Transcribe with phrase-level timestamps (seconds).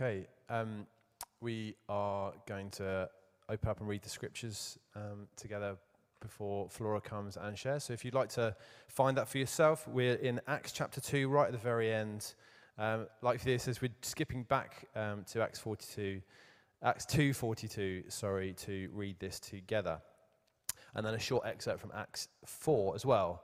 [0.00, 0.86] Okay, um,
[1.40, 3.10] we are going to
[3.48, 5.76] open up and read the scriptures um, together
[6.20, 7.82] before Flora comes and shares.
[7.82, 8.54] So if you'd like to
[8.86, 12.34] find that for yourself, we're in Acts chapter 2, right at the very end.
[12.78, 16.22] Um, like this, as we're skipping back um, to Acts 42,
[16.80, 20.00] Acts 2:42, sorry, to read this together,
[20.94, 23.42] and then a short excerpt from Acts 4 as well.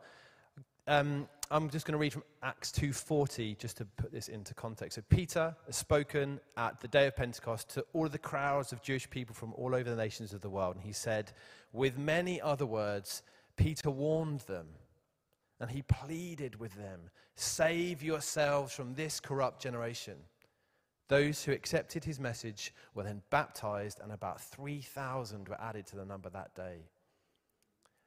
[0.87, 4.97] Um, I'm just going to read from Acts 2:40 just to put this into context.
[4.97, 8.83] So Peter has spoken at the day of Pentecost to all of the crowds of
[8.83, 11.33] Jewish people from all over the nations of the world, and he said,
[11.73, 13.23] with many other words,
[13.57, 14.69] Peter warned them,
[15.61, 20.17] and he pleaded with them, "Save yourselves from this corrupt generation."
[21.09, 26.07] Those who accepted his message were then baptized, and about 3,000 were added to the
[26.07, 26.89] number that day.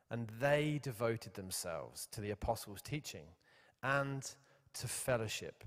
[0.09, 3.25] And they devoted themselves to the apostles' teaching
[3.83, 4.29] and
[4.75, 5.63] to fellowship,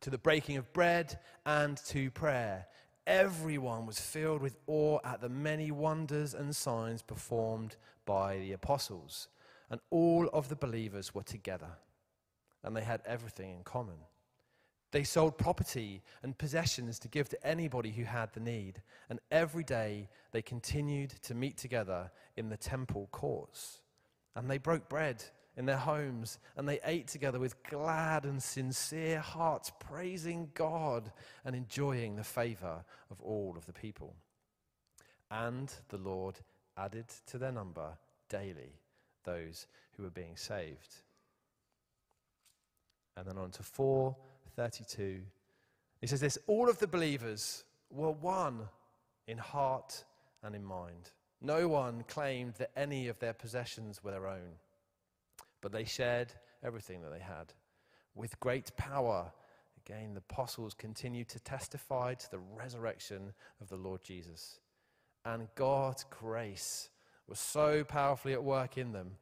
[0.00, 2.66] to the breaking of bread and to prayer.
[3.06, 9.28] Everyone was filled with awe at the many wonders and signs performed by the apostles.
[9.70, 11.70] And all of the believers were together,
[12.62, 13.98] and they had everything in common.
[14.90, 18.82] They sold property and possessions to give to anybody who had the need.
[19.10, 23.80] And every day they continued to meet together in the temple courts.
[24.34, 25.22] And they broke bread
[25.56, 31.12] in their homes and they ate together with glad and sincere hearts, praising God
[31.44, 34.14] and enjoying the favor of all of the people.
[35.30, 36.38] And the Lord
[36.78, 37.98] added to their number
[38.30, 38.80] daily
[39.24, 39.66] those
[39.96, 40.94] who were being saved.
[43.16, 44.16] And then on to 4
[44.58, 45.20] 32.
[46.00, 48.68] He says this All of the believers were one
[49.28, 50.04] in heart
[50.42, 51.12] and in mind.
[51.40, 54.58] No one claimed that any of their possessions were their own,
[55.60, 56.32] but they shared
[56.64, 57.54] everything that they had.
[58.16, 59.30] With great power,
[59.86, 64.58] again, the apostles continued to testify to the resurrection of the Lord Jesus.
[65.24, 66.90] And God's grace
[67.28, 69.12] was so powerfully at work in them,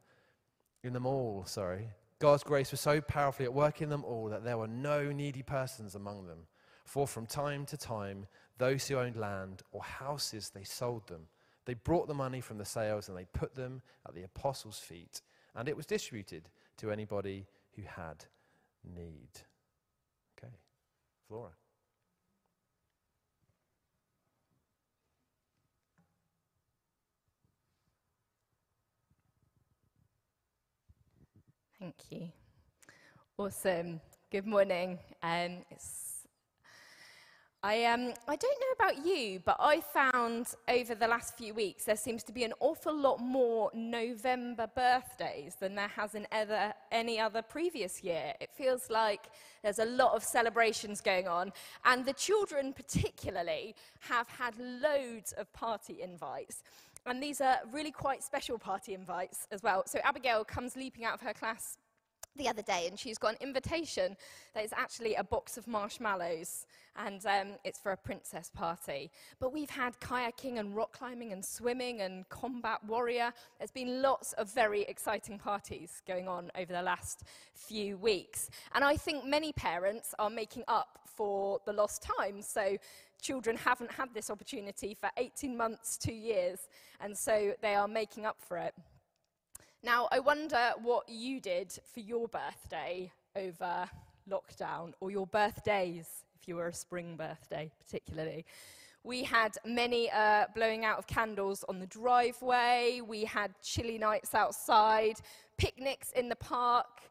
[0.83, 1.89] in them all, sorry,
[2.19, 5.43] God's grace was so powerfully at work in them all that there were no needy
[5.43, 6.47] persons among them.
[6.83, 11.27] For from time to time, those who owned land or houses, they sold them.
[11.65, 15.21] They brought the money from the sales and they put them at the apostles' feet,
[15.53, 17.45] and it was distributed to anybody
[17.75, 18.25] who had
[18.83, 19.29] need.
[20.37, 20.53] Okay,
[21.27, 21.51] Flora.
[31.97, 32.31] Thank you.
[33.37, 34.01] Awesome.
[34.31, 34.99] Good morning.
[35.23, 35.63] Um,
[37.63, 41.85] I, um, I don't know about you, but I found over the last few weeks
[41.85, 46.73] there seems to be an awful lot more November birthdays than there has in ever,
[46.91, 48.33] any other previous year.
[48.39, 49.27] It feels like
[49.63, 51.51] there's a lot of celebrations going on,
[51.83, 56.63] and the children, particularly, have had loads of party invites.
[57.05, 59.83] And these are really quite special party invites as well.
[59.87, 61.77] So Abigail comes leaping out of her class
[62.37, 64.15] the other day and she's got an invitation
[64.53, 66.65] that is actually a box of marshmallows
[66.95, 69.11] and um, it's for a princess party.
[69.39, 73.31] But we've had kayaking and rock climbing and swimming and combat warrior.
[73.59, 78.49] There's been lots of very exciting parties going on over the last few weeks.
[78.73, 82.41] And I think many parents are making up for the lost time.
[82.41, 82.77] So
[83.21, 86.67] children haven't had this opportunity for 18 months, two years,
[86.99, 88.73] and so they are making up for it.
[89.83, 93.87] Now, I wonder what you did for your birthday over
[94.29, 98.45] lockdown, or your birthdays, if you were a spring birthday, particularly.
[99.03, 103.01] We had many uh, blowing out of candles on the driveway.
[103.05, 105.21] We had chilly nights outside,
[105.57, 107.01] picnics in the park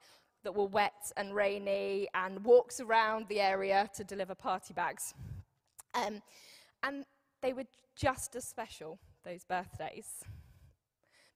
[0.43, 5.15] that were wet and rainy, and walks around the area to deliver party bags.
[5.94, 6.21] Um,
[6.83, 7.04] and
[7.41, 7.65] they were
[7.97, 10.25] just as special, those birthdays.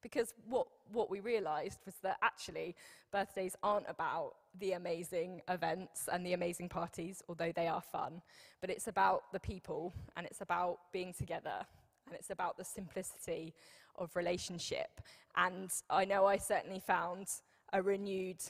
[0.01, 2.75] Because what, what we realized was that actually
[3.11, 8.21] birthdays aren't about the amazing events and the amazing parties, although they are fun,
[8.59, 11.65] but it's about the people and it's about being together
[12.07, 13.53] and it's about the simplicity
[13.97, 15.01] of relationship.
[15.35, 17.27] And I know I certainly found
[17.73, 18.41] a renewed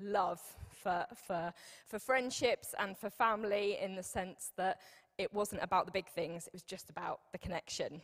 [0.00, 0.40] love
[0.70, 1.52] for, for,
[1.86, 4.78] for friendships and for family in the sense that
[5.18, 8.00] it wasn't about the big things, it was just about the connection.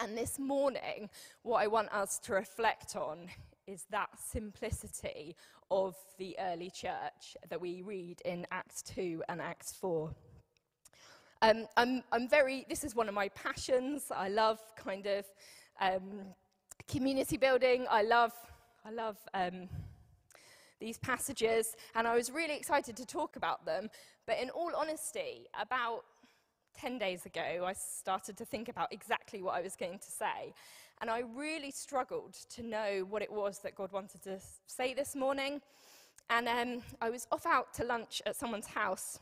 [0.00, 1.08] And this morning,
[1.42, 3.28] what I want us to reflect on
[3.66, 5.36] is that simplicity
[5.70, 10.10] of the early church that we read in Acts 2 and Acts 4.
[11.42, 14.10] Um, I'm, I'm very, this is one of my passions.
[14.14, 15.26] I love kind of
[15.80, 16.22] um,
[16.88, 17.86] community building.
[17.88, 18.32] I love,
[18.84, 19.68] I love um,
[20.80, 23.88] these passages, and I was really excited to talk about them.
[24.26, 26.04] But in all honesty, about
[26.74, 30.54] 10 days ago, I started to think about exactly what I was going to say.
[31.00, 35.14] And I really struggled to know what it was that God wanted to say this
[35.16, 35.60] morning.
[36.30, 39.18] And um, I was off out to lunch at someone's house.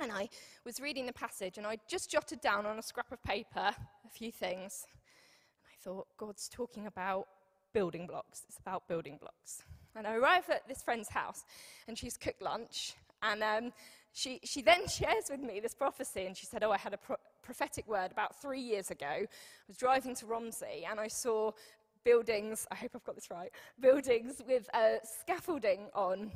[0.00, 0.28] And I
[0.64, 3.74] was reading the passage, and I just jotted down on a scrap of paper
[4.06, 4.86] a few things.
[4.86, 7.26] And I thought, God's talking about
[7.72, 8.44] building blocks.
[8.48, 9.62] It's about building blocks.
[9.96, 11.44] And I arrive at this friend's house,
[11.88, 12.94] and she's cooked lunch.
[13.22, 13.72] And um,
[14.12, 16.98] she, she then shares with me this prophecy, and she said, Oh, I had a
[16.98, 19.06] pro- prophetic word about three years ago.
[19.06, 19.26] I
[19.66, 21.52] was driving to Romsey, and I saw
[22.04, 23.50] buildings, I hope I've got this right,
[23.80, 26.30] buildings with uh, scaffolding on.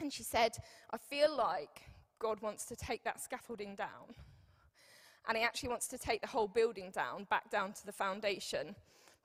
[0.00, 0.56] And she said,
[0.90, 1.82] I feel like
[2.18, 4.14] God wants to take that scaffolding down.
[5.28, 8.74] And he actually wants to take the whole building down, back down to the foundation,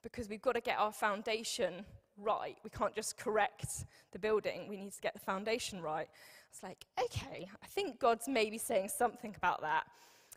[0.01, 1.85] because we've got to get our foundation
[2.21, 2.57] right.
[2.63, 6.07] We can't just correct the building, we need to get the foundation right.
[6.51, 9.83] It's like, okay, I think God's maybe saying something about that.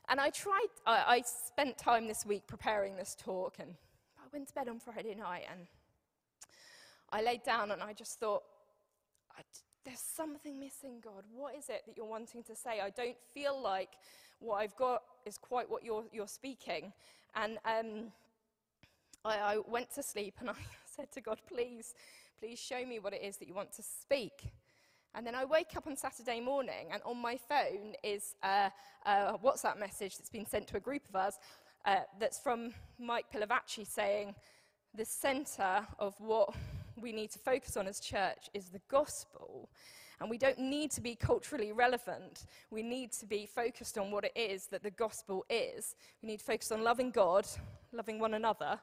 [0.09, 3.75] And I tried, I, I spent time this week preparing this talk, and
[4.19, 5.67] I went to bed on Friday night, and
[7.11, 8.43] I laid down and I just thought,
[9.85, 11.25] there's something missing, God.
[11.35, 12.81] What is it that you're wanting to say?
[12.81, 13.91] I don't feel like
[14.39, 16.93] what I've got is quite what you're, you're speaking.
[17.35, 18.13] And um,
[19.25, 20.55] I, I went to sleep and I
[20.95, 21.95] said to God, please,
[22.39, 24.53] please show me what it is that you want to speak.
[25.15, 28.71] And then I wake up on Saturday morning, and on my phone is a,
[29.05, 31.39] a WhatsApp message that's been sent to a group of us
[31.85, 34.35] uh, that's from Mike Pilavachi saying,
[34.95, 36.55] The center of what
[37.01, 39.69] we need to focus on as church is the gospel.
[40.21, 42.47] And we don't need to be culturally relevant.
[42.71, 45.97] We need to be focused on what it is that the gospel is.
[46.23, 47.47] We need to focus on loving God,
[47.93, 48.79] loving one another,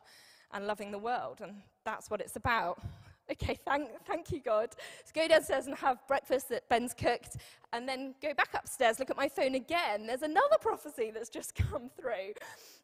[0.54, 1.40] and loving the world.
[1.42, 1.56] And
[1.86, 2.82] that's what it's about.
[3.32, 4.70] Okay, thank, thank you, God.
[5.06, 7.38] So go downstairs and have breakfast that Ben's cooked,
[7.74, 10.08] and then go back upstairs, look at my phone again.
[10.08, 12.34] There's another prophecy that's just come through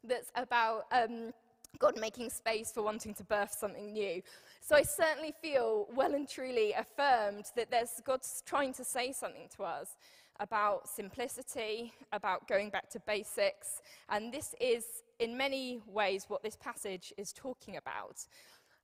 [0.04, 1.32] that's about um,
[1.80, 4.22] God making space for wanting to birth something new.
[4.60, 9.48] So I certainly feel well and truly affirmed that there's God's trying to say something
[9.56, 9.96] to us
[10.38, 13.80] about simplicity, about going back to basics,
[14.10, 14.84] and this is
[15.18, 18.24] in many ways what this passage is talking about.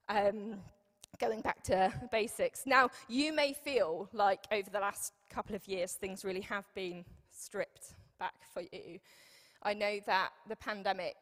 [0.08, 0.56] Um,
[1.18, 2.62] going back to basics.
[2.66, 7.04] Now, you may feel like over the last couple of years things really have been
[7.30, 8.98] stripped back for you.
[9.62, 11.16] I know that the pandemic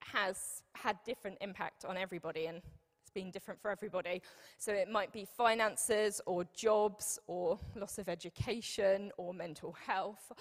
[0.00, 4.22] has had different impact on everybody and it's been different for everybody.
[4.58, 10.32] So it might be finances or jobs or loss of education or mental health.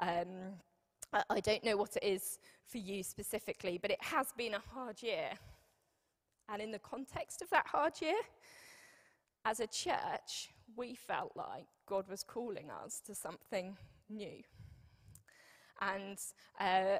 [0.00, 0.54] Um,
[1.12, 5.02] I, don't know what it is for you specifically, but it has been a hard
[5.02, 5.30] year.
[6.48, 8.18] And in the context of that hard year,
[9.44, 13.76] as a church, we felt like God was calling us to something
[14.08, 14.42] new.
[15.80, 16.18] And
[16.58, 16.98] uh,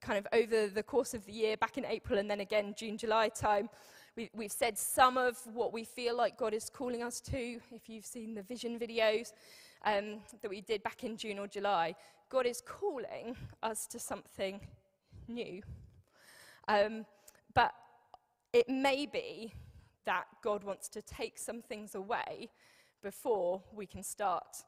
[0.00, 2.96] kind of over the course of the year, back in April and then again June,
[2.96, 3.68] July time,
[4.16, 7.60] we, we've said some of what we feel like God is calling us to.
[7.72, 9.32] If you've seen the vision videos
[9.84, 11.94] um, that we did back in June or July,
[12.28, 14.60] God is calling us to something
[15.26, 15.62] new.
[16.68, 17.04] Um,
[17.54, 17.72] but
[18.52, 19.52] it may be
[20.04, 22.50] that God wants to take some things away
[23.02, 24.64] before we can start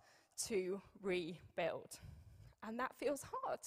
[0.47, 1.99] to rebuild.
[2.67, 3.61] And that feels hard.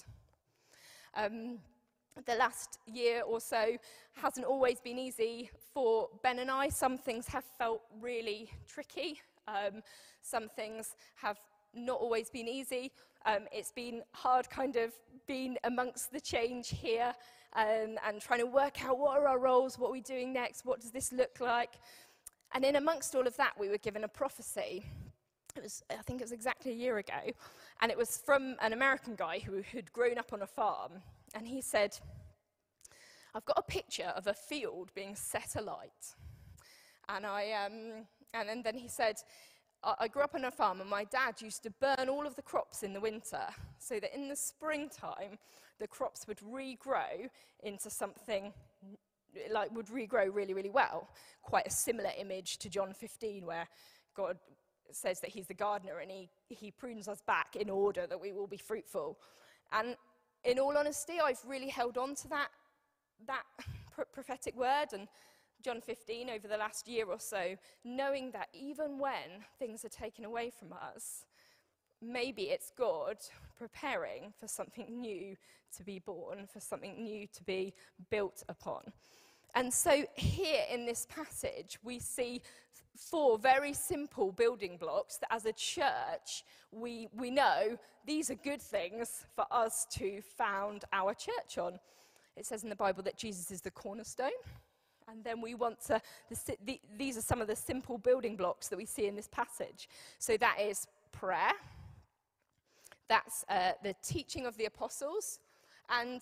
[1.16, 1.60] Um,
[2.26, 3.78] the last year or so
[4.14, 6.70] hasn't always been easy for Ben and I.
[6.70, 9.20] Some things have felt really tricky.
[9.48, 9.82] Um,
[10.22, 11.40] some things have
[11.74, 12.92] not always been easy.
[13.26, 14.94] Um, it's been hard kind of
[15.28, 17.14] being amongst the change here
[17.56, 20.66] um, and trying to work out what are our roles, what are we doing next,
[20.66, 21.74] what does this look like.
[22.54, 24.86] And in amongst all of that, we were given a prophecy.
[25.56, 27.32] It was, I think it was exactly a year ago,
[27.82, 30.92] and it was from an American guy who had grown up on a farm.
[31.34, 31.98] And he said,
[33.34, 36.16] I've got a picture of a field being set alight.
[37.10, 39.16] And, I, um, and, and then he said,
[40.00, 42.42] I grew up on a farm, and my dad used to burn all of the
[42.42, 43.46] crops in the winter
[43.78, 45.38] so that in the springtime,
[45.80, 47.30] the crops would regrow
[47.62, 48.52] into something
[49.52, 51.10] like would regrow really, really well.
[51.42, 53.68] Quite a similar image to John 15, where
[54.16, 54.38] God
[54.92, 58.32] says that He's the gardener and He, he prunes us back in order that we
[58.32, 59.20] will be fruitful.
[59.72, 59.96] And
[60.44, 62.48] in all honesty, I've really held on to that,
[63.28, 63.44] that
[64.14, 65.08] prophetic word and
[65.66, 70.24] John 15 over the last year or so, knowing that even when things are taken
[70.24, 71.26] away from us,
[72.00, 73.18] maybe it's God
[73.58, 75.36] preparing for something new
[75.76, 77.74] to be born, for something new to be
[78.12, 78.84] built upon.
[79.56, 82.44] And so, here in this passage, we see
[82.96, 88.62] four very simple building blocks that as a church, we, we know these are good
[88.62, 91.80] things for us to found our church on.
[92.38, 94.30] It says in the Bible that Jesus is the cornerstone.
[95.08, 98.68] And then we want to, the, the, these are some of the simple building blocks
[98.70, 99.88] that we see in this passage.
[100.20, 101.52] So that is prayer,
[103.08, 105.40] that's uh, the teaching of the apostles,
[105.90, 106.22] and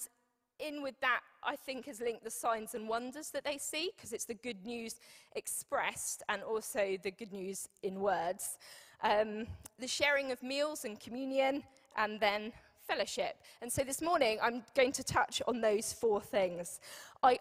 [0.59, 4.13] in with that, I think, is linked the signs and wonders that they see, because
[4.13, 4.99] it's the good news
[5.35, 8.57] expressed and also the good news in words.
[9.01, 9.47] Um,
[9.79, 11.63] the sharing of meals and communion,
[11.97, 12.51] and then
[12.87, 13.37] fellowship.
[13.61, 16.79] And so this morning, I'm going to touch on those four things.
[17.23, 17.39] I,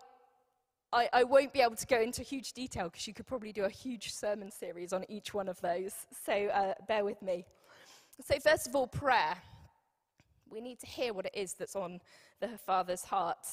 [0.93, 3.65] I, I won't be able to go into huge detail because you could probably do
[3.65, 5.95] a huge sermon series on each one of those.
[6.27, 7.45] So uh, bear with me.
[8.27, 9.37] So, first of all, prayer
[10.53, 12.01] we need to hear what it is that's on
[12.41, 13.47] the Father's heart.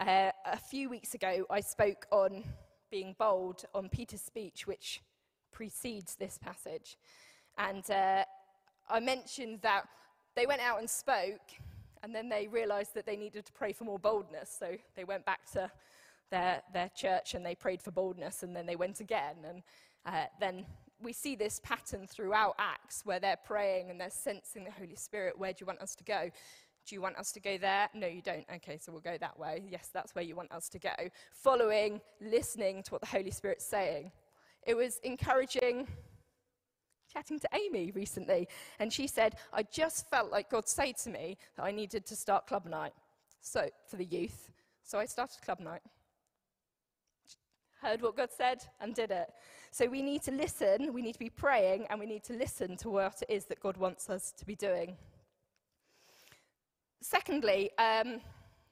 [0.00, 2.42] Uh, a few weeks ago, I spoke on
[2.90, 5.00] being bold on Peter's speech, which
[5.52, 6.98] precedes this passage.
[7.56, 8.24] And uh,
[8.88, 9.84] I mentioned that
[10.34, 11.52] they went out and spoke,
[12.02, 14.54] and then they realized that they needed to pray for more boldness.
[14.58, 15.70] So they went back to
[16.30, 19.36] their, their church and they prayed for boldness, and then they went again.
[19.46, 19.62] And
[20.06, 20.64] uh, then
[21.02, 25.38] we see this pattern throughout Acts where they're praying and they're sensing the Holy Spirit.
[25.38, 26.30] Where do you want us to go?
[26.86, 27.88] Do you want us to go there?
[27.94, 28.44] No, you don't.
[28.56, 29.62] Okay, so we'll go that way.
[29.68, 30.94] Yes, that's where you want us to go.
[31.32, 34.10] Following, listening to what the Holy Spirit's saying.
[34.66, 35.86] It was encouraging
[37.12, 41.36] chatting to Amy recently, and she said, I just felt like God said to me
[41.56, 42.92] that I needed to start club night.
[43.40, 44.50] So, for the youth.
[44.82, 45.80] So I started club night.
[47.82, 49.30] Heard what God said and did it.
[49.70, 52.76] So we need to listen, we need to be praying, and we need to listen
[52.78, 54.96] to what it is that God wants us to be doing.
[57.00, 58.20] Secondly, um,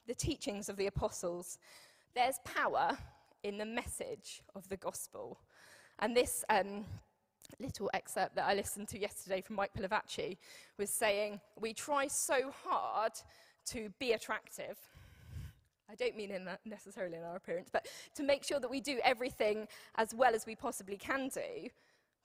[0.09, 1.59] the teachings of the apostles.
[2.15, 2.99] There's power
[3.45, 5.38] in the message of the gospel.
[6.00, 6.85] And this um,
[7.61, 10.38] little excerpt that I listened to yesterday from Mike Pilavachi
[10.79, 13.12] was saying, We try so hard
[13.67, 14.79] to be attractive
[15.90, 18.99] I don't mean in necessarily in our appearance, but to make sure that we do
[19.04, 19.66] everything
[19.97, 21.68] as well as we possibly can do.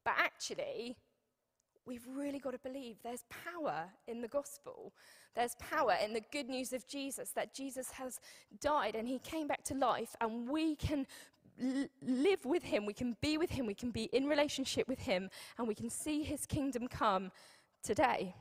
[0.03, 0.97] But actually,
[1.85, 4.91] we've really got to believe there's power in the gospel.
[5.35, 8.19] There's power in the good news of Jesus, that Jesus has
[8.59, 11.07] died and he came back to life, and we can
[12.01, 15.29] live with him, we can be with him, we can be in relationship with him,
[15.57, 17.31] and we can see his kingdom come
[17.83, 18.35] today.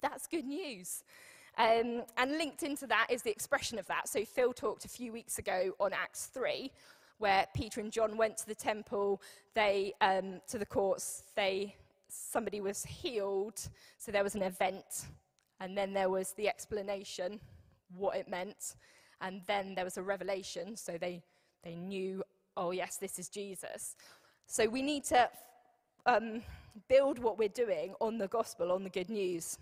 [0.00, 1.04] That's good news.
[1.58, 4.08] Um, and linked into that is the expression of that.
[4.08, 6.70] So Phil talked a few weeks ago on Acts 3,
[7.18, 9.20] where Peter and John went to the temple,
[9.54, 11.76] they, um, to the courts, they,
[12.08, 13.60] somebody was healed,
[13.98, 15.06] so there was an event,
[15.60, 17.38] and then there was the explanation,
[17.94, 18.76] what it meant,
[19.20, 21.22] and then there was a revelation, so they,
[21.62, 22.24] they knew,
[22.56, 23.94] oh yes, this is Jesus.
[24.46, 25.28] So we need to
[26.06, 26.42] um,
[26.88, 29.58] build what we're doing on the gospel, on the good news.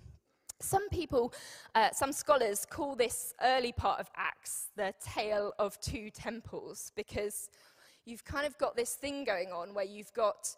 [0.60, 1.32] Some people,
[1.74, 7.48] uh, some scholars call this early part of Acts the tale of two temples because
[8.04, 10.54] you've kind of got this thing going on where you've got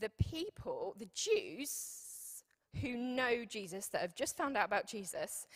[0.00, 2.42] the people, the Jews,
[2.80, 5.46] who know Jesus, that have just found out about Jesus,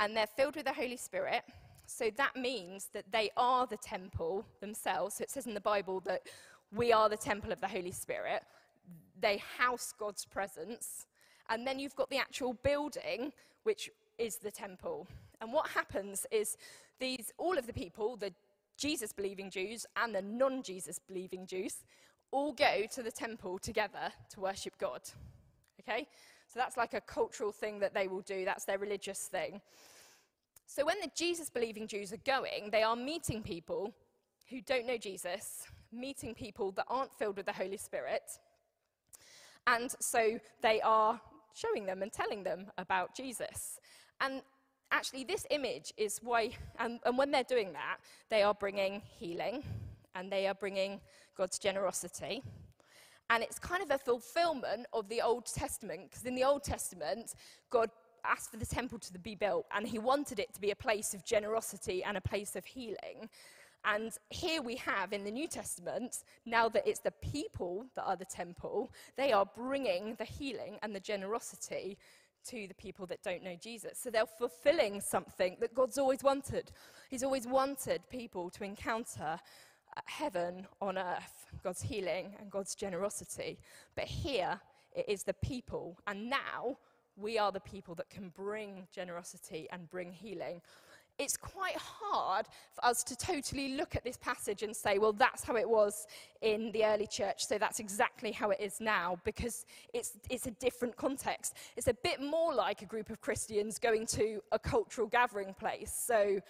[0.00, 1.42] and they're filled with the Holy Spirit.
[1.86, 5.16] So that means that they are the temple themselves.
[5.16, 6.22] So it says in the Bible that
[6.72, 8.42] we are the temple of the Holy Spirit.
[9.20, 11.06] They house God's presence.
[11.48, 15.06] And then you've got the actual building, which is the temple.
[15.40, 16.56] And what happens is
[17.00, 18.32] these, all of the people, the
[18.76, 21.84] Jesus believing Jews and the non Jesus believing Jews,
[22.30, 25.02] all go to the temple together to worship God.
[25.80, 26.06] Okay?
[26.46, 29.60] So that's like a cultural thing that they will do, that's their religious thing.
[30.66, 33.94] So when the Jesus believing Jews are going, they are meeting people
[34.50, 38.22] who don't know Jesus, meeting people that aren't filled with the Holy Spirit.
[39.66, 41.20] And so they are
[41.54, 43.78] showing them and telling them about Jesus.
[44.20, 44.42] And
[44.90, 47.98] actually, this image is why, and, and when they're doing that,
[48.30, 49.62] they are bringing healing
[50.14, 51.00] and they are bringing
[51.36, 52.42] God's generosity.
[53.30, 57.34] And it's kind of a fulfillment of the Old Testament, because in the Old Testament,
[57.70, 57.90] God
[58.24, 61.14] asked for the temple to be built, and he wanted it to be a place
[61.14, 63.28] of generosity and a place of healing.
[63.84, 68.16] And here we have in the New Testament, now that it's the people that are
[68.16, 71.96] the temple, they are bringing the healing and the generosity
[72.48, 73.98] to the people that don't know Jesus.
[73.98, 76.72] So they're fulfilling something that God's always wanted.
[77.10, 79.38] He's always wanted people to encounter
[79.96, 83.58] uh, heaven on earth, God's healing and God's generosity.
[83.94, 84.60] But here
[84.94, 86.78] it is the people, and now
[87.16, 90.62] we are the people that can bring generosity and bring healing
[91.18, 95.42] it's quite hard for us to totally look at this passage and say, well, that's
[95.42, 96.06] how it was
[96.42, 100.52] in the early church, so that's exactly how it is now, because it's, it's a
[100.52, 101.54] different context.
[101.76, 105.92] It's a bit more like a group of Christians going to a cultural gathering place.
[105.92, 106.40] So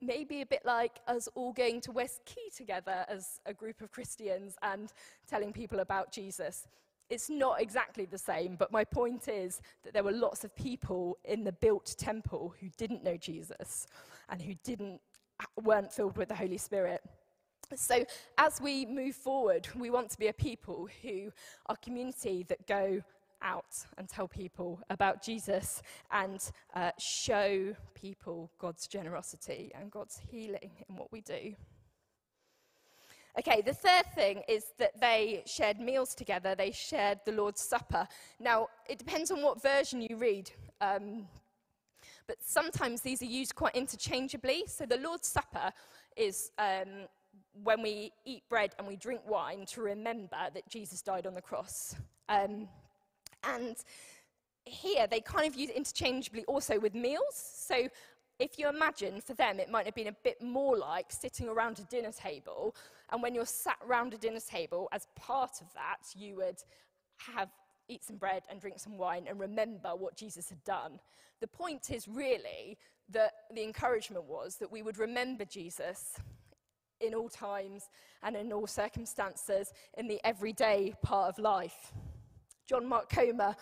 [0.00, 3.90] maybe a bit like us all going to West Quay together as a group of
[3.90, 4.92] Christians and
[5.28, 6.68] telling people about Jesus.
[7.14, 11.16] It's not exactly the same, but my point is that there were lots of people
[11.24, 13.86] in the built temple who didn't know Jesus
[14.28, 15.00] and who didn't,
[15.62, 17.00] weren't filled with the Holy Spirit.
[17.76, 18.04] So,
[18.36, 21.30] as we move forward, we want to be a people who
[21.66, 23.00] are community that go
[23.42, 30.72] out and tell people about Jesus and uh, show people God's generosity and God's healing
[30.88, 31.54] in what we do.
[33.36, 38.06] Okay, the third thing is that they shared meals together, they shared the Lord's Supper.
[38.38, 40.52] Now, it depends on what version you read.
[40.80, 41.26] Um,
[42.28, 44.64] but sometimes these are used quite interchangeably.
[44.68, 45.72] So the Lord's Supper
[46.16, 47.08] is um,
[47.62, 51.42] when we eat bread and we drink wine to remember that Jesus died on the
[51.42, 51.96] cross.
[52.28, 52.68] Um,
[53.42, 53.76] and
[54.64, 57.34] here they kind of use interchangeably also with meals.
[57.34, 57.88] So
[58.38, 61.78] if you imagine for them, it might have been a bit more like sitting around
[61.78, 62.74] a dinner table.
[63.14, 66.56] And when you're sat around a dinner table, as part of that, you would
[67.36, 67.48] have
[67.88, 70.98] eat some bread and drink some wine and remember what Jesus had done.
[71.40, 72.76] The point is really
[73.10, 76.16] that the encouragement was that we would remember Jesus
[77.00, 77.84] in all times
[78.24, 81.92] and in all circumstances in the everyday part of life.
[82.66, 83.54] John Mark Comer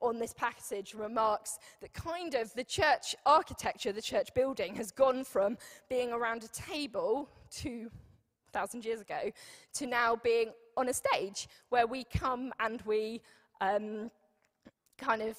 [0.00, 5.22] on this passage remarks that kind of the church architecture, the church building, has gone
[5.22, 5.56] from
[5.88, 7.30] being around a table
[8.56, 9.30] 2,000 years ago
[9.74, 13.20] to now being on a stage where we come and we
[13.60, 14.10] um,
[14.96, 15.36] kind of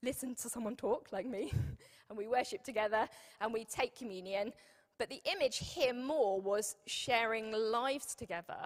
[0.00, 1.52] listen to someone talk, like me,
[2.08, 3.08] and we worship together
[3.40, 4.52] and we take communion.
[4.96, 8.58] But the image here more was sharing lives together,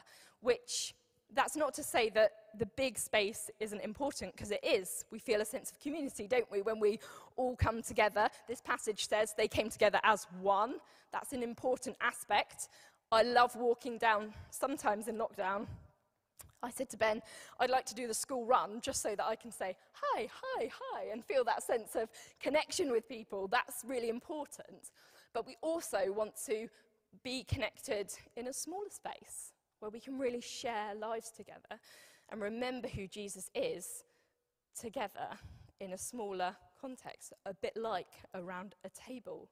[0.43, 0.95] which
[1.35, 5.05] that's not to say that the big space isn't important, because it is.
[5.11, 6.99] We feel a sense of community, don't we, when we
[7.37, 8.29] all come together.
[8.47, 10.75] This passage says they came together as one.
[11.13, 12.69] That's an important aspect.
[13.13, 15.67] I love walking down, sometimes in lockdown.
[16.63, 17.23] I said to Ben,
[17.59, 20.71] I'd like to do the school run just so that I can say hi, hi,
[20.73, 22.09] hi, and feel that sense of
[22.41, 23.49] connection with people.
[23.49, 24.91] That's really important.
[25.35, 26.69] But we also want to
[27.25, 31.81] be connected in a smaller space where we can really share lives together
[32.31, 34.05] and remember who Jesus is
[34.79, 35.31] together
[35.81, 39.49] in a smaller context, a bit like around a table.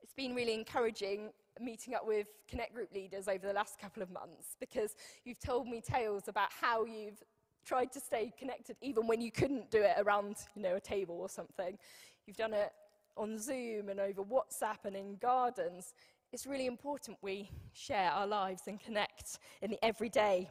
[0.00, 4.10] It's been really encouraging meeting up with Connect Group leaders over the last couple of
[4.10, 7.22] months because you've told me tales about how you've
[7.64, 11.18] tried to stay connected even when you couldn't do it around, you know, a table
[11.20, 11.78] or something.
[12.26, 12.72] You've done it
[13.16, 15.94] on Zoom and over WhatsApp and in gardens
[16.34, 20.50] it's really important we share our lives and connect in the everyday.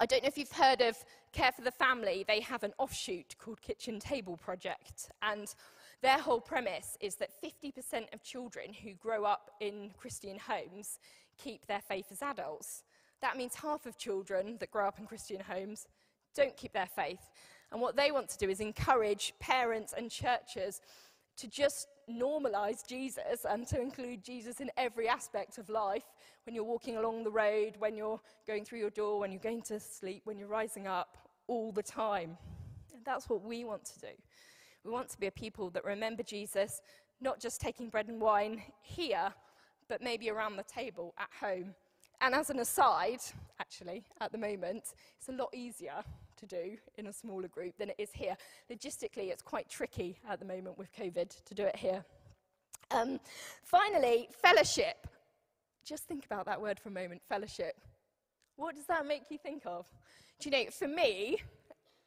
[0.00, 0.96] I don't know if you've heard of
[1.32, 2.24] Care for the Family.
[2.26, 5.12] They have an offshoot called Kitchen Table Project.
[5.22, 5.54] And
[6.02, 10.98] their whole premise is that 50% of children who grow up in Christian homes
[11.38, 12.82] keep their faith as adults.
[13.22, 15.86] That means half of children that grow up in Christian homes
[16.34, 17.30] don't keep their faith.
[17.72, 20.80] And what they want to do is encourage parents and churches
[21.38, 26.04] to just normalize Jesus and to include Jesus in every aspect of life
[26.44, 29.62] when you're walking along the road, when you're going through your door, when you're going
[29.62, 32.36] to sleep, when you're rising up, all the time.
[32.94, 34.12] And that's what we want to do.
[34.86, 36.80] We want to be a people that remember Jesus,
[37.20, 39.32] not just taking bread and wine here,
[39.88, 41.74] but maybe around the table at home.
[42.20, 43.18] And as an aside,
[43.58, 46.04] actually, at the moment, it's a lot easier
[46.36, 48.36] to do in a smaller group than it is here.
[48.70, 52.04] Logistically, it's quite tricky at the moment with COVID to do it here.
[52.92, 53.18] Um,
[53.64, 55.08] finally, fellowship.
[55.84, 57.74] Just think about that word for a moment fellowship.
[58.54, 59.84] What does that make you think of?
[60.38, 61.38] Do you know, for me,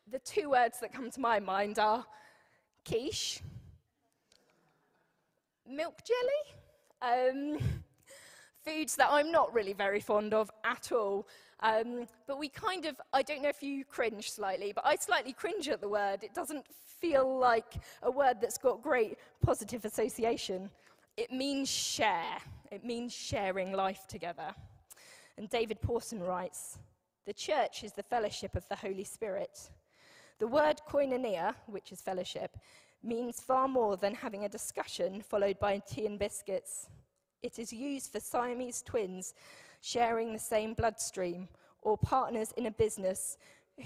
[0.09, 2.05] the two words that come to my mind are
[2.89, 3.41] quiche,
[5.67, 6.57] milk jelly.
[7.01, 7.59] Um,
[8.65, 11.27] foods that I'm not really very fond of at all.
[11.61, 15.33] Um, but we kind of, I don't know if you cringe slightly, but I slightly
[15.33, 16.23] cringe at the word.
[16.23, 16.65] It doesn't
[16.99, 20.69] feel like a word that's got great positive association.
[21.15, 22.37] It means share,
[22.71, 24.53] it means sharing life together.
[25.37, 26.79] And David Pawson writes
[27.25, 29.69] The church is the fellowship of the Holy Spirit.
[30.39, 32.57] The word koinonia, which is fellowship,
[33.03, 36.87] means far more than having a discussion followed by tea and biscuits.
[37.43, 39.33] It is used for Siamese twins
[39.81, 41.47] sharing the same bloodstream,
[41.81, 43.37] or partners in a business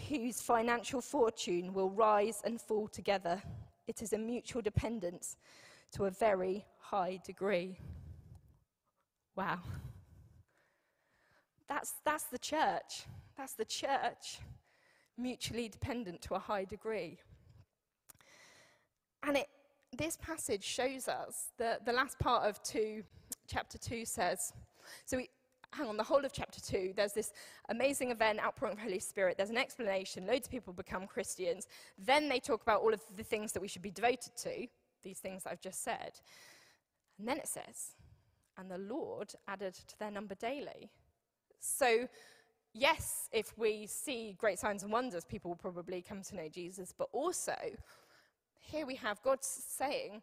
[0.10, 3.42] whose financial fortune will rise and fall together.
[3.88, 5.38] It is a mutual dependence.
[5.94, 7.78] to a very high degree.
[9.36, 9.60] Wow.
[11.68, 13.06] That's, that's the church.
[13.38, 14.40] That's the church,
[15.18, 17.20] mutually dependent to a high degree.
[19.24, 19.48] And it,
[19.98, 23.04] this passage shows us that the last part of 2,
[23.48, 24.54] chapter 2 says,
[25.06, 25.30] so we,
[25.72, 27.32] hang on, the whole of chapter 2, there's this
[27.70, 31.68] amazing event, outpouring of Holy Spirit, there's an explanation, loads of people become Christians.
[31.98, 34.68] Then they talk about all of the things that we should be devoted to,
[35.04, 36.20] these things I've just said.
[37.18, 37.96] And then it says,
[38.58, 40.92] and the Lord added to their number daily.
[41.60, 42.08] So,
[42.74, 46.94] yes, if we see great signs and wonders, people will probably come to know Jesus,
[46.98, 47.56] but also,
[48.60, 50.22] here we have God saying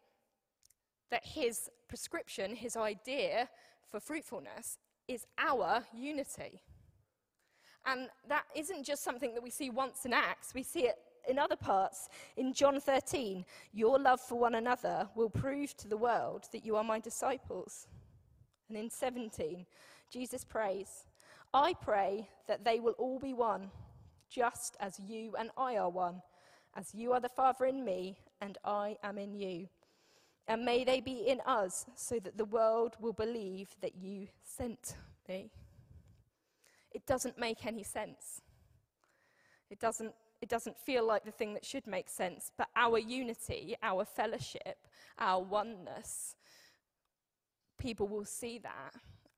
[1.09, 3.49] that his prescription, his idea
[3.89, 6.61] for fruitfulness, is our unity.
[7.85, 10.95] And that isn't just something that we see once in Acts, we see it
[11.27, 12.09] in other parts.
[12.37, 16.75] In John 13, your love for one another will prove to the world that you
[16.75, 17.87] are my disciples.
[18.69, 19.65] And in 17,
[20.09, 21.05] Jesus prays,
[21.53, 23.71] I pray that they will all be one,
[24.29, 26.21] just as you and I are one,
[26.75, 29.67] as you are the Father in me and I am in you.
[30.47, 34.95] And may they be in us, so that the world will believe that you sent
[35.27, 35.51] me.
[36.91, 38.41] It doesn't make any sense.
[39.69, 43.75] It doesn't, it doesn't feel like the thing that should make sense, but our unity,
[43.83, 44.87] our fellowship,
[45.19, 46.35] our oneness,
[47.77, 48.95] people will see that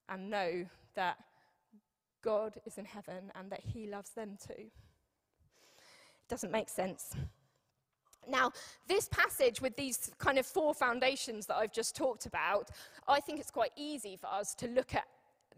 [0.09, 1.17] and know that
[2.23, 4.53] God is in heaven and that He loves them too.
[4.57, 7.15] It doesn't make sense.
[8.27, 8.51] Now,
[8.87, 12.69] this passage with these kind of four foundations that I've just talked about,
[13.07, 15.03] I think it's quite easy for us to look at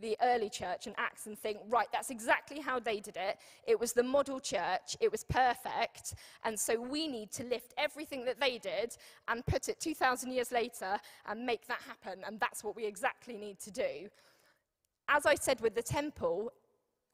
[0.01, 3.38] the early church and Acts and think, right, that's exactly how they did it.
[3.65, 8.25] It was the model church, it was perfect, and so we need to lift everything
[8.25, 8.97] that they did
[9.28, 10.97] and put it 2,000 years later
[11.28, 14.10] and make that happen, and that's what we exactly need to do.
[15.07, 16.51] As I said with the temple,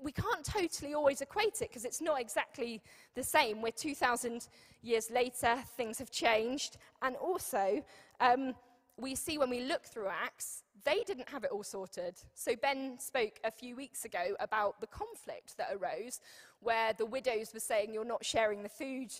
[0.02, 2.82] we can't totally always equate it because it's not exactly
[3.16, 3.62] the same.
[3.62, 4.48] We're 2,000
[4.82, 6.78] years later, things have changed.
[7.02, 7.84] And also,
[8.20, 8.56] um,
[8.98, 12.16] we see when we look through Acts, they didn't have it all sorted.
[12.34, 16.20] So, Ben spoke a few weeks ago about the conflict that arose
[16.60, 19.14] where the widows were saying, You're not sharing the food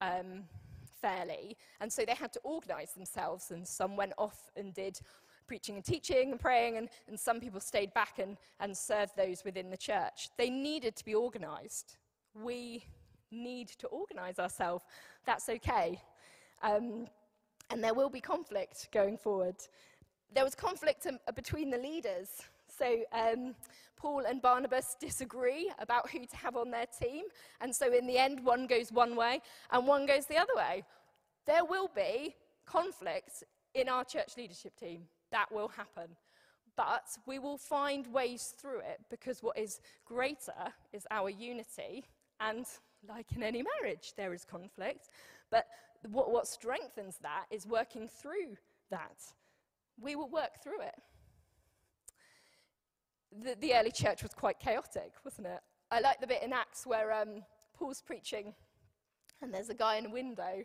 [0.00, 0.44] um,
[1.00, 1.56] fairly.
[1.80, 5.00] And so they had to organize themselves, and some went off and did
[5.50, 9.42] preaching and teaching and praying, and, and some people stayed back and, and served those
[9.44, 10.28] within the church.
[10.38, 11.96] They needed to be organized.
[12.40, 12.84] We
[13.32, 14.84] need to organize ourselves.
[15.26, 16.00] That's okay.
[16.62, 17.08] Um,
[17.68, 19.56] and there will be conflict going forward.
[20.32, 22.28] There was conflict um, between the leaders.
[22.68, 23.56] So um,
[23.96, 27.24] Paul and Barnabas disagree about who to have on their team.
[27.60, 30.84] And so in the end, one goes one way and one goes the other way.
[31.44, 32.36] There will be
[32.66, 33.42] conflict
[33.74, 35.08] in our church leadership team.
[35.32, 36.16] That will happen.
[36.76, 42.04] But we will find ways through it because what is greater is our unity.
[42.40, 42.64] And
[43.08, 45.10] like in any marriage, there is conflict.
[45.50, 45.66] But
[46.10, 48.56] what, what strengthens that is working through
[48.90, 49.18] that.
[50.00, 50.94] We will work through it.
[53.42, 55.60] The, the early church was quite chaotic, wasn't it?
[55.90, 57.42] I like the bit in Acts where um,
[57.74, 58.54] Paul's preaching
[59.42, 60.64] and there's a guy in a window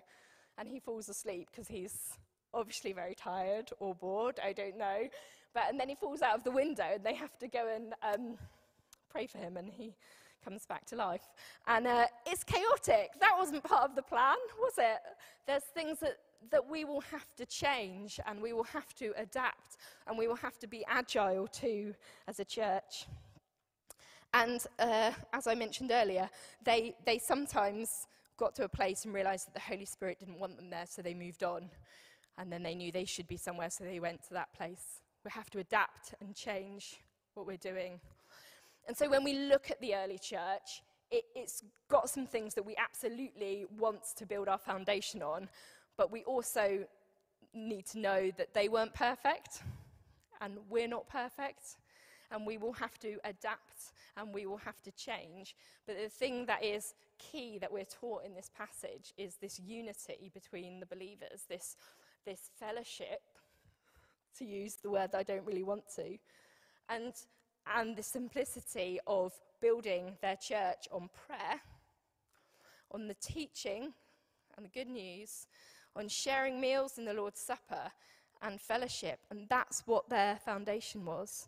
[0.57, 2.13] and he falls asleep because he's
[2.55, 5.07] obviously very tired or bored, I don't know.
[5.53, 7.93] But, and then he falls out of the window and they have to go and
[8.01, 8.37] um,
[9.09, 9.95] pray for him and he
[10.43, 11.27] comes back to life.
[11.67, 13.11] And uh, it's chaotic.
[13.19, 14.99] That wasn't part of the plan, was it?
[15.47, 16.17] There's things that,
[16.51, 20.35] that we will have to change and we will have to adapt and we will
[20.35, 21.93] have to be agile too
[22.27, 23.07] as a church.
[24.33, 26.29] And uh, as I mentioned earlier,
[26.63, 30.57] they, they sometimes got to a place and realized that the Holy Spirit didn't want
[30.57, 31.69] them there, so they moved on
[32.37, 35.01] and then they knew they should be somewhere, so they went to that place.
[35.23, 36.97] We have to adapt and change
[37.33, 37.99] what we're doing.
[38.87, 42.65] And so when we look at the early church, it, has got some things that
[42.65, 45.49] we absolutely want to build our foundation on,
[45.97, 46.85] but we also
[47.53, 49.61] need to know that they weren't perfect,
[50.41, 51.77] and we're not perfect,
[52.31, 55.55] and we will have to adapt and we will have to change.
[55.85, 60.31] But the thing that is key that we're taught in this passage is this unity
[60.33, 61.75] between the believers, this
[62.25, 63.21] this fellowship,
[64.37, 66.17] to use the word I don't really want to,
[66.89, 67.13] and,
[67.75, 71.61] and the simplicity of building their church on prayer,
[72.91, 73.93] on the teaching
[74.55, 75.47] and the good news,
[75.95, 77.91] on sharing meals in the Lord's Supper
[78.41, 79.19] and fellowship.
[79.29, 81.47] And that's what their foundation was.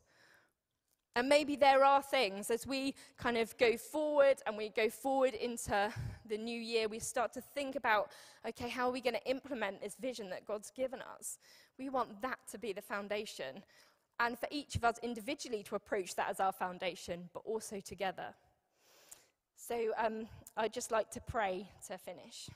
[1.16, 5.34] And maybe there are things as we kind of go forward and we go forward
[5.34, 5.92] into
[6.28, 8.12] the new year, we start to think about
[8.48, 11.40] okay, how are we going to implement this vision that God's given us?
[11.78, 13.64] We want that to be the foundation.
[14.20, 18.34] And for each of us individually to approach that as our foundation, but also together.
[19.56, 22.50] So um, I'd just like to pray to finish.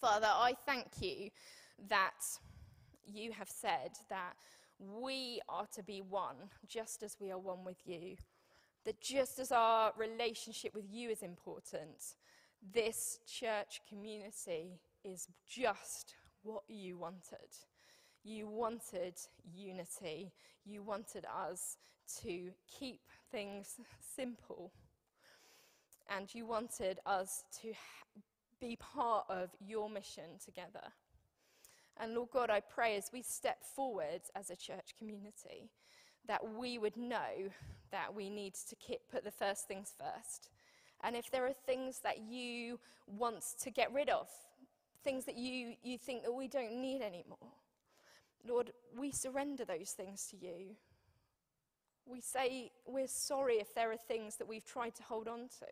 [0.00, 1.30] Father, I thank you
[1.88, 2.20] that
[3.06, 4.34] you have said that
[4.78, 8.16] we are to be one, just as we are one with you.
[8.84, 12.16] That just as our relationship with you is important,
[12.72, 17.50] this church community is just what you wanted.
[18.22, 19.14] You wanted
[19.54, 20.32] unity.
[20.64, 21.76] You wanted us
[22.22, 23.00] to keep
[23.30, 23.76] things
[24.16, 24.72] simple.
[26.08, 27.72] And you wanted us to
[28.60, 30.92] be part of your mission together.
[31.98, 35.70] And Lord God, I pray as we step forward as a church community
[36.26, 37.50] that we would know
[37.90, 40.48] that we need to keep, put the first things first.
[41.04, 44.28] And if there are things that you want to get rid of,
[45.04, 47.52] things that you, you think that we don't need anymore,
[48.46, 50.76] Lord, we surrender those things to you.
[52.06, 55.66] We say we're sorry if there are things that we've tried to hold on to.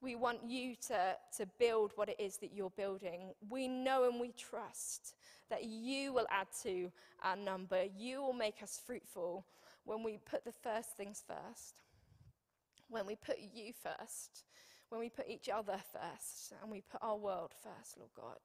[0.00, 3.32] We want you to, to build what it is that you're building.
[3.48, 5.14] We know and we trust
[5.50, 6.90] that you will add to
[7.22, 7.84] our number.
[7.96, 9.46] You will make us fruitful
[9.84, 11.74] when we put the first things first,
[12.94, 14.44] when we put you first,
[14.88, 18.38] when we put each other first, and we put our world first, Lord God.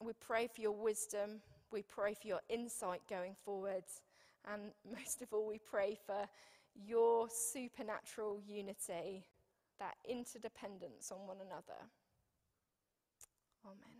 [0.00, 1.40] We pray for your wisdom.
[1.72, 3.84] We pray for your insight going forward.
[4.50, 6.28] And most of all, we pray for
[6.74, 9.26] your supernatural unity,
[9.80, 11.80] that interdependence on one another.
[13.64, 13.95] Amen.